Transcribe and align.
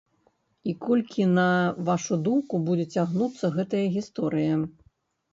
І 0.71 0.73
колькі, 0.85 1.25
на 1.39 1.43
вашу 1.89 2.17
думку, 2.27 2.61
будзе 2.69 2.85
цягнуцца 3.01 3.51
гэтая 3.57 3.83
гісторыя? 3.99 4.57